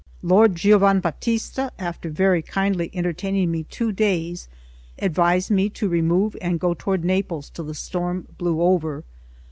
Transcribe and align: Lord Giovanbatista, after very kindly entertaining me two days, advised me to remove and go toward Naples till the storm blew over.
Lord 0.23 0.55
Giovanbatista, 0.55 1.69
after 1.77 2.09
very 2.09 2.41
kindly 2.41 2.89
entertaining 2.91 3.51
me 3.51 3.65
two 3.65 3.91
days, 3.91 4.47
advised 4.97 5.51
me 5.51 5.69
to 5.69 5.87
remove 5.87 6.35
and 6.41 6.59
go 6.59 6.73
toward 6.73 7.05
Naples 7.05 7.51
till 7.51 7.65
the 7.65 7.75
storm 7.75 8.25
blew 8.39 8.63
over. 8.63 9.03